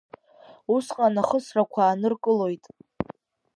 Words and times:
Усҟан 0.75 1.15
ахысрақәа 1.21 1.81
ааныркылоит. 1.85 2.63